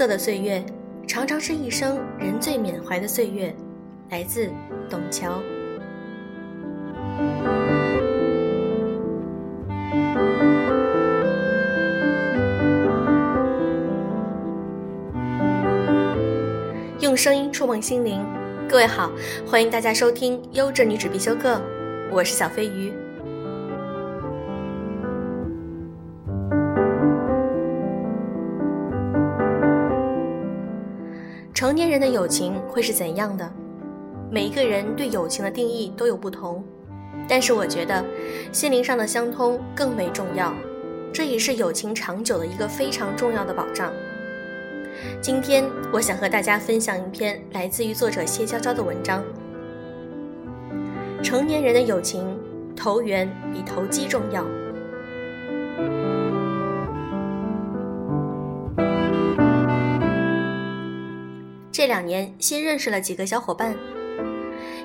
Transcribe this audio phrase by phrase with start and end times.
[0.00, 0.64] 色的岁月，
[1.06, 3.54] 常常是一生人最缅怀的岁月。
[4.08, 4.48] 来自
[4.88, 5.42] 董桥。
[17.00, 18.24] 用声音触碰心灵，
[18.66, 19.12] 各位好，
[19.46, 21.60] 欢迎大家收听优质女子必修课，
[22.10, 22.90] 我是小飞鱼。
[31.60, 33.52] 成年人的友情会是怎样的？
[34.30, 36.64] 每一个人对友情的定义都有不同，
[37.28, 38.02] 但是我觉得
[38.50, 40.54] 心灵上的相通更为重要，
[41.12, 43.92] 这也是友情长久的一个非常重要的保障。
[45.20, 49.22] 今天我想和大家分享一篇来自于作者谢娇娇的文章：
[51.22, 52.24] 成年人的友情，
[52.74, 54.42] 投缘比投机重要。
[61.80, 63.74] 这两年新认识了几个小伙伴。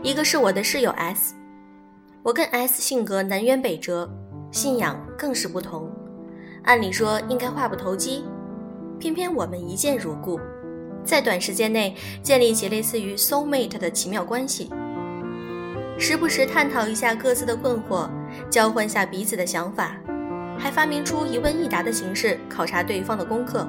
[0.00, 1.34] 一个是我的室友 S，
[2.22, 4.08] 我跟 S 性格南辕北辙，
[4.52, 5.90] 信仰更是不同。
[6.62, 8.24] 按理说应该话不投机，
[9.00, 10.38] 偏偏我们一见如故，
[11.02, 14.70] 在短时间内建立起类似于 soul mate 的奇妙关系。
[15.98, 18.08] 时不时探讨一下各自的困惑，
[18.48, 19.96] 交换下彼此的想法，
[20.56, 23.66] 还发明出一问一答的形式考察对方的功课，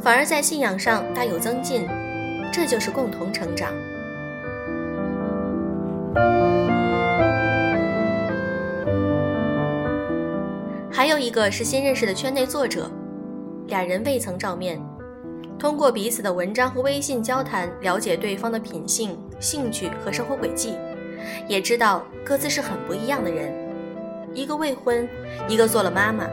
[0.00, 1.84] 反而在信仰上大有增进。
[2.52, 3.72] 这就是共同成长。
[10.90, 12.90] 还有一个是新认识的圈内作者，
[13.68, 14.80] 俩人未曾照面，
[15.58, 20.76] 通过彼此的文章和微信交谈，了解对方的品性、兴趣和生活轨迹，
[21.46, 23.52] 也知道各自是很不一样的人。
[24.34, 25.08] 一个未婚，
[25.48, 26.24] 一个做了妈妈；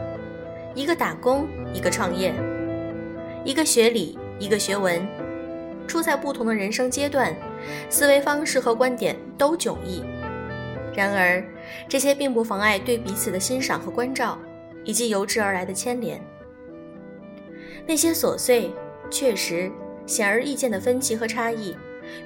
[0.73, 2.31] 一个打工，一个创业；
[3.43, 5.07] 一个学理，一个学文，
[5.87, 7.35] 处在不同的人生阶段，
[7.89, 10.03] 思维方式和观点都迥异。
[10.95, 11.43] 然而，
[11.87, 14.37] 这些并不妨碍对彼此的欣赏和关照。
[14.87, 16.21] 以及由之而来的牵连，
[17.87, 18.71] 那些琐碎、
[19.09, 19.71] 确实、
[20.05, 21.75] 显而易见的分歧和差异，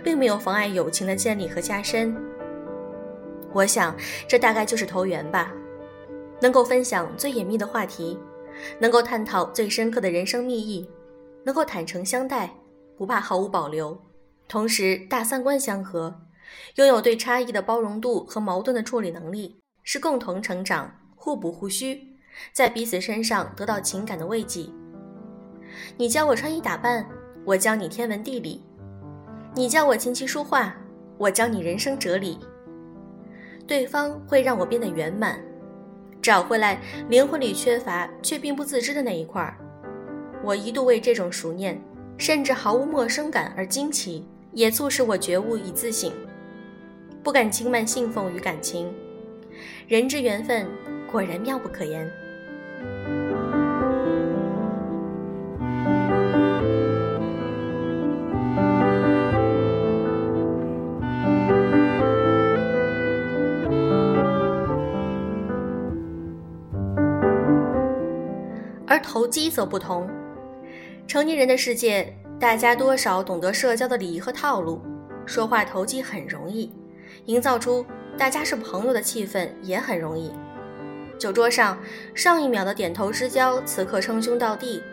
[0.03, 2.13] 并没有妨碍友情的建立和加深。
[3.53, 3.95] 我想，
[4.27, 5.53] 这大概就是投缘吧，
[6.41, 8.19] 能够分享最隐秘的话题，
[8.77, 10.85] 能够探讨最深刻的人生秘意，
[11.45, 12.53] 能够坦诚相待，
[12.99, 13.97] 不怕毫无保留，
[14.49, 16.19] 同时大三观相合，
[16.75, 22.19] 拥有对差异的包容度和矛盾的处理能力，是共同成长、互补互需。
[22.51, 24.67] 在彼此身上得到情感的慰藉。
[25.95, 27.07] 你教我穿衣打扮，
[27.45, 28.59] 我教你天文地理；
[29.55, 30.75] 你教我琴棋书画，
[31.17, 32.37] 我教你人生哲理。
[33.65, 35.41] 对方会让我变得圆满，
[36.21, 39.57] 找回来灵魂里缺乏却并不自知的那一块儿。
[40.43, 41.81] 我一度为这种熟念，
[42.19, 46.11] 甚至毫无陌生感而惊奇，也促使我觉悟与自省，
[47.23, 48.93] 不敢轻慢信奉与感情。
[49.87, 50.67] 人之缘分，
[51.09, 52.11] 果然妙不可言。
[68.85, 70.09] 而投机则不同，
[71.09, 74.79] 成年人的世界，大家多少懂得社交的礼仪和套路，
[75.25, 76.71] 说话投机很容易，
[77.25, 77.83] 营造出
[78.15, 80.31] 大家是朋友的气氛也很容易。
[81.17, 81.79] 酒桌上，
[82.13, 84.83] 上一秒的点头之交，此刻称兄道弟，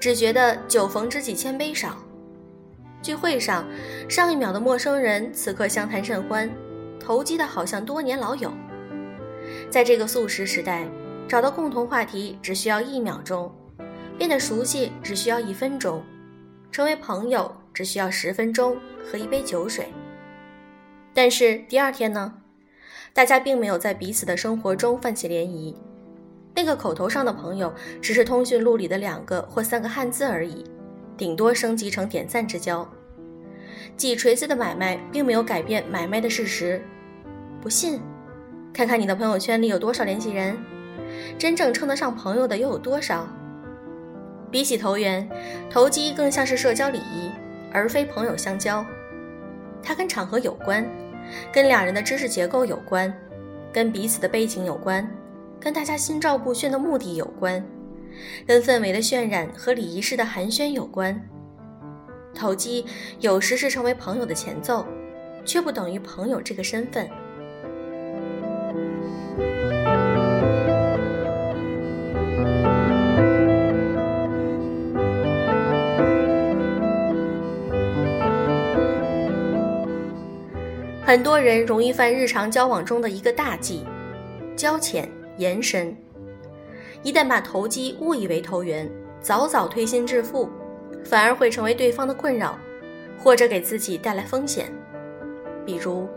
[0.00, 1.90] 只觉得酒逢知己千杯少；
[3.00, 3.64] 聚会上，
[4.08, 6.50] 上一秒的陌生人，此刻相谈甚欢，
[6.98, 8.52] 投机的好像多年老友。
[9.70, 10.88] 在这个速食时代，
[11.28, 13.48] 找到共同话题只需要一秒钟，
[14.22, 16.00] 变得熟悉只需要一分钟，
[16.70, 19.88] 成为朋友只需要十分钟和一杯酒水。
[21.12, 22.32] 但是第二天呢？
[23.12, 25.74] 大家并没有在彼此的生活中泛起涟漪，
[26.54, 30.64] 那个口头上的朋友只是通讯录里的两个或三个汉字而已，
[31.16, 32.88] 顶多升级成点赞之交。
[33.96, 36.80] 几锤子的买卖并没有改变买卖的事实。
[37.60, 38.00] 不信，
[38.72, 40.56] 看看你的朋友圈里有多少联系人，
[41.36, 43.26] 真正称得上朋友的又有多少？
[44.52, 45.28] 比起投缘，
[45.68, 47.32] 投机更像是社交礼仪，
[47.72, 48.86] 而非朋友相交。
[49.82, 50.86] 它跟场合有关。
[51.50, 53.10] 跟两人的知识结构有关，
[53.72, 55.08] 跟彼此的背景有关，
[55.58, 57.64] 跟大家心照不宣的目的有关，
[58.46, 61.18] 跟氛围的渲染和礼仪式的寒暄有关。
[62.34, 62.84] 投机
[63.20, 64.84] 有时是成为朋友的前奏，
[65.44, 67.08] 却不等于朋友这个身份。
[81.12, 83.84] 很多人容易犯日常交往中的一个大忌：
[84.56, 85.06] 交浅
[85.36, 85.94] 言深。
[87.02, 90.48] 一旦把投机误以为投缘，早早推心置腹，
[91.04, 92.58] 反而会成为对方的困扰，
[93.18, 94.72] 或者给自己带来风险。
[95.66, 96.08] 比如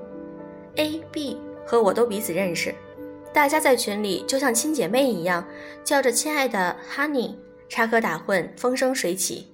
[0.78, 2.74] ，A、B 和我都彼此认识，
[3.34, 5.46] 大家在群里就像亲姐妹一样，
[5.84, 7.36] 叫着“亲爱的 Honey”，
[7.68, 9.48] 插科打诨，风生水起。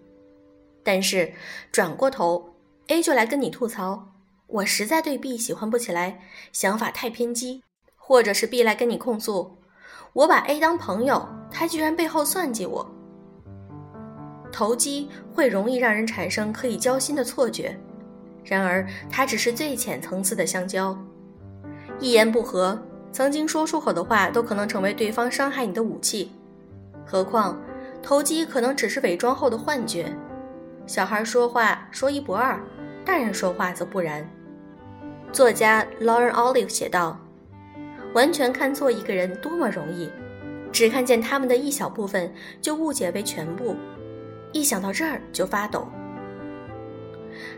[0.84, 1.34] 但是
[1.72, 2.54] 转过头
[2.90, 4.08] ，A 就来跟你吐槽
[4.52, 6.22] ：“我实在对 B 喜欢不起来，
[6.52, 7.64] 想法太偏激。”
[7.96, 9.58] 或者是 B 来跟你控诉
[10.12, 12.86] ：“我把 A 当朋友，他居然背后算计我。”
[14.52, 17.80] 投机会容易让人产生可以交心的错觉，
[18.44, 20.98] 然而它只是最浅层次的相交。
[22.02, 22.78] 一言不合，
[23.14, 26.30] 曾经说出口的话都可能成为对方伤害你的武器。
[27.06, 27.58] 何况，
[28.04, 30.14] 投机可能只是伪装后的幻觉。
[30.86, 32.60] 小孩说话说一不二，
[33.06, 34.30] 大人说话则不然。
[35.32, 37.18] 作家 Lauren Olive 写道
[38.14, 40.10] ：“完全看错一个人多么容易，
[40.74, 42.32] 只看见他们的一小部分
[42.62, 43.76] 就误解为全部。”
[44.52, 45.88] 一想到这儿就发抖。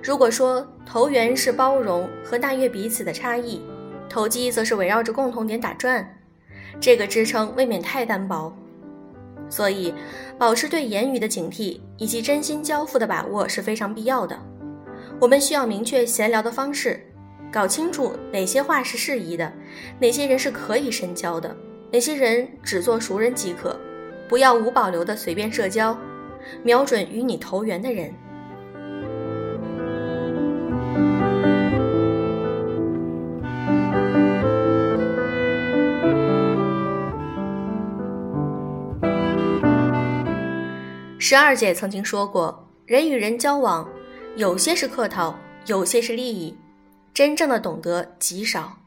[0.03, 3.59] 如果说投缘是包容和大悦彼此的差异，
[4.07, 6.07] 投机则是围绕着共同点打转，
[6.79, 8.55] 这个支撑未免太单薄。
[9.49, 9.91] 所以，
[10.37, 14.39] 保持对言语的警惕以及真心交付的把握是非常必要的。
[15.19, 17.03] 我们需要明确闲聊的方式，
[17.53, 19.53] 搞清楚哪些话是适宜的，
[19.99, 21.55] 哪些人是可以深交的，
[21.91, 23.79] 哪些人只做熟人即可，
[24.27, 25.95] 不要无保留的随便社交。
[26.63, 28.11] 瞄准与你投缘的人。
[41.19, 43.87] 十二姐曾经说过，人与人交往，
[44.35, 46.57] 有些是客套，有些是利益，
[47.13, 48.77] 真正的懂得极少。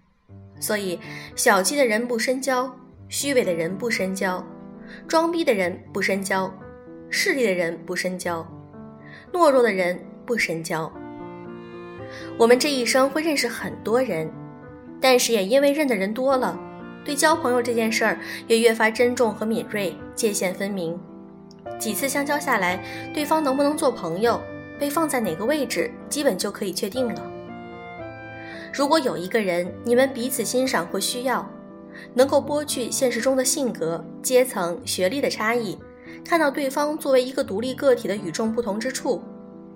[0.58, 0.98] 所以，
[1.34, 2.74] 小气的人不深交，
[3.08, 4.44] 虚伪的人不深交，
[5.06, 6.52] 装逼的人不深交。
[7.08, 8.44] 势利的人不深交，
[9.32, 9.96] 懦弱的人
[10.26, 10.92] 不深交。
[12.36, 14.28] 我们这一生会认识很多人，
[15.00, 16.58] 但是也因为认的人多了，
[17.04, 18.18] 对交朋友这件事儿
[18.48, 20.98] 也越发珍重和敏锐，界限分明。
[21.78, 22.82] 几次相交下来，
[23.14, 24.40] 对方能不能做朋友，
[24.76, 27.32] 被放在哪个位置，基本就可以确定了。
[28.76, 31.50] 如果有一个人，你们彼此欣赏或需要，
[32.12, 35.78] 能够剥去现实中的性格、阶层、学历的差异。
[36.22, 39.22] 看到对方作为一个独立个体的与众不同之处，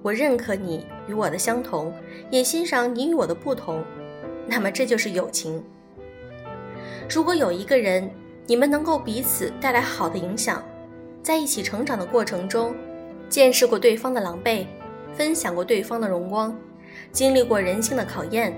[0.02, 1.90] 我认可你与我的相同，
[2.30, 3.82] 也欣赏你与我的不同，
[4.46, 5.64] 那么这就是友情。
[7.08, 8.10] 如果有一个人，
[8.44, 10.62] 你们能够彼此带来好的影响，
[11.22, 12.74] 在一起成长的过程中，
[13.30, 14.66] 见识过对方的狼狈，
[15.14, 16.54] 分享过对方的荣光，
[17.10, 18.54] 经历过人性的考验，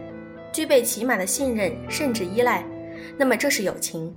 [0.53, 2.65] 具备起码的信任甚至依赖，
[3.17, 4.15] 那么这是友情。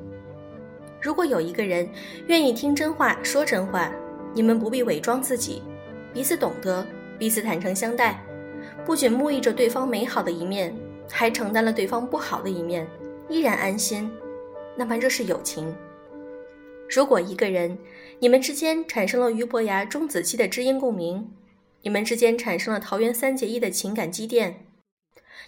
[1.02, 1.88] 如果有一个人
[2.28, 3.92] 愿意听真话说真话，
[4.34, 5.62] 你们不必伪装自己，
[6.14, 6.86] 彼此懂得，
[7.18, 8.22] 彼此坦诚相待，
[8.86, 10.76] 不仅沐浴着对方美好的一面，
[11.10, 12.88] 还承担了对方不好的一面，
[13.30, 14.12] 依然安心，
[14.76, 15.74] 那么这是友情。
[16.90, 17.78] 如果一个人，
[18.20, 21.32] 你们之间产生了俞伯牙钟子期的知音共鸣，
[21.82, 24.66] 你们之间产生了桃园三结义的情感积淀，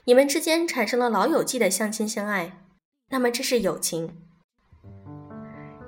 [0.06, 2.52] 你们之间产生了老友记的相亲相爱，
[3.10, 4.10] 那么这是友情。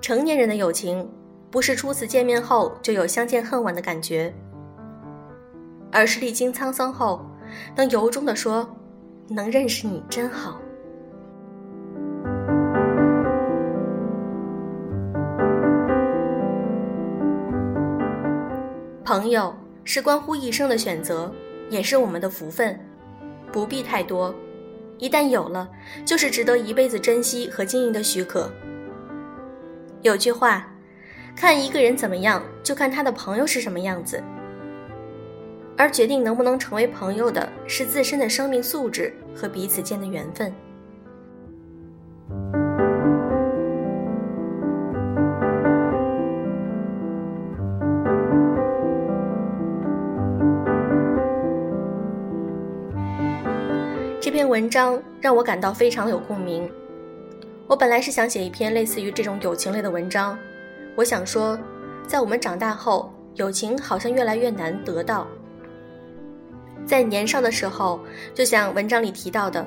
[0.01, 1.09] 成年人的友情，
[1.51, 4.33] 不是初次见面后就有相见恨晚的感觉，
[5.91, 7.25] 而是历经沧桑后，
[7.75, 8.77] 能由衷的说
[9.29, 10.61] ：“能认识你真好。”
[19.03, 21.33] 朋友是关乎一生的选择，
[21.69, 22.79] 也是我们的福分，
[23.51, 24.33] 不必太多，
[24.97, 25.69] 一旦有了，
[26.05, 28.51] 就是值得一辈子珍惜和经营的许可。
[30.01, 30.71] 有句话，
[31.35, 34.23] 看一个人怎么样，就看他的朋友是什么样子。
[35.77, 40.53] 而决定能不能成为朋友的，是自身的生命素质和彼此间的缘分。
[54.49, 56.69] 文章让我感到非常有共鸣。
[57.67, 60.37] 我本来是想写一篇类似于这种友情类的文章，
[60.95, 61.57] 我想说，
[62.07, 65.27] 在我们长大后，友情好像越来越难得到。
[66.83, 67.99] 在年少的时候，
[68.33, 69.63] 就像文章里提到的，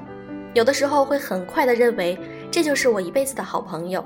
[0.52, 2.18] 有的时候会很快的认为
[2.50, 4.04] 这就是我一辈子的好朋友，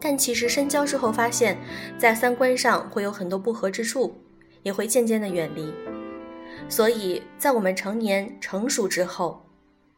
[0.00, 1.56] 但其实深交之后发现，
[1.96, 4.20] 在三观上会有很多不合之处，
[4.64, 5.72] 也会渐渐的远离。
[6.68, 9.40] 所以在我们成年成熟之后，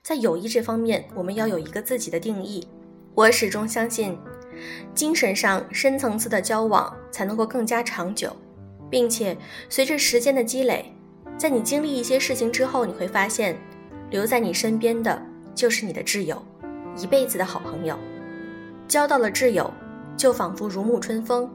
[0.03, 2.67] 在友谊这方面，我们要有一个自己的定义。
[3.15, 4.19] 我始终相信，
[4.93, 8.35] 精神上深层次的交往才能够更加长久，
[8.91, 9.37] 并且
[9.69, 10.93] 随着时间的积累，
[11.39, 13.57] 在你经历一些事情之后，你会发现，
[14.11, 15.23] 留在你身边的
[15.55, 16.43] 就是你的挚友，
[16.97, 17.97] 一辈子的好朋友。
[18.89, 19.73] 交到了挚友，
[20.17, 21.49] 就仿佛如沐春风，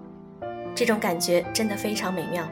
[0.73, 2.49] 这种感觉真的非常美妙。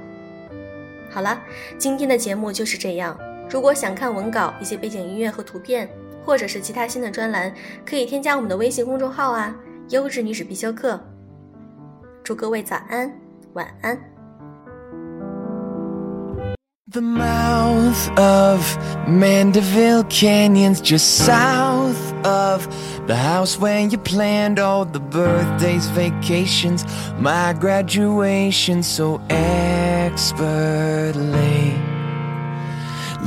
[1.10, 1.42] 好了，
[1.78, 3.18] 今天的节目就是这样。
[3.50, 5.90] 如果想看文稿、一些背景音乐和图片，
[6.26, 7.54] 或者是其他新的专栏，
[7.86, 9.56] 可以添加我们的微信公众号啊，
[9.90, 11.00] 优质女子必修课。
[12.24, 13.12] 祝各位早安、
[13.54, 13.98] 晚安。
[16.92, 18.62] The mouth of
[19.08, 22.68] Mandeville Canyon's just south of
[23.06, 26.84] the house where you planned all the birthdays, vacations,
[27.20, 30.34] my graduation so expertly.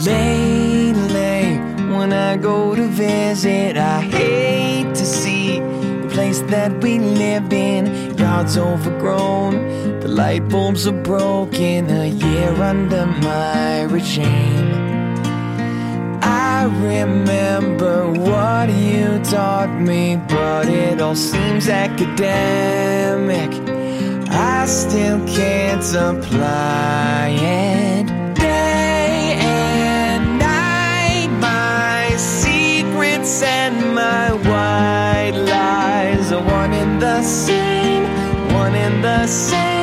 [0.06, 1.58] Lately,
[1.92, 8.16] when I go to visit, I hate to see the place that we live in.
[8.16, 11.90] Yard's overgrown, the light bulbs are broken.
[11.90, 14.70] A year under my regime.
[16.22, 23.50] I remember what you taught me, but it all seems academic.
[24.30, 28.27] I still can't apply it.
[37.22, 38.04] Same,
[38.54, 39.77] one and the same.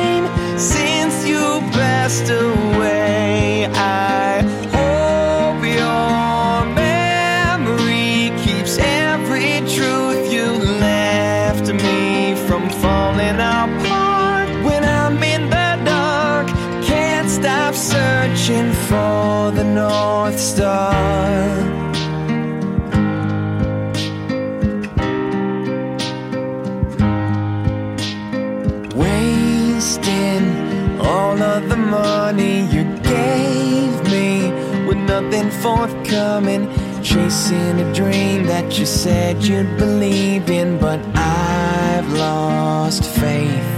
[31.64, 34.50] Money you gave me
[34.86, 36.68] with nothing forthcoming.
[37.02, 43.72] Chasing a dream that you said you'd believe in, but I've lost faith.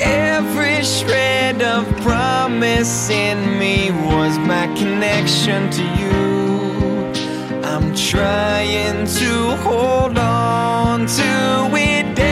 [0.00, 6.12] Every shred of promise in me was my connection to you.
[7.62, 12.31] I'm trying to hold on to it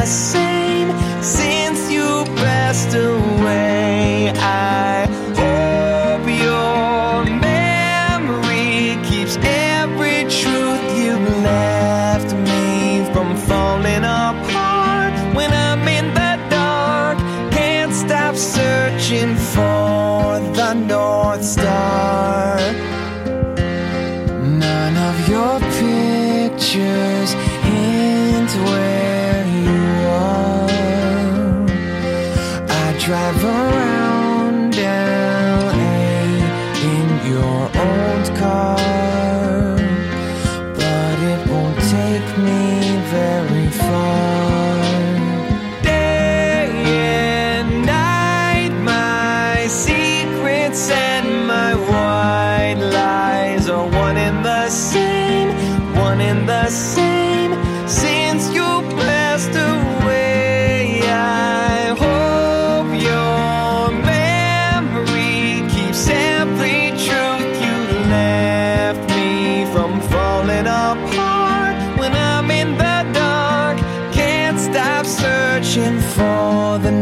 [0.00, 1.53] the same.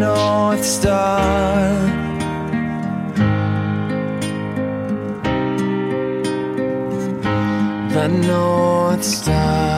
[0.02, 1.76] North Star.
[7.94, 9.71] The North Star.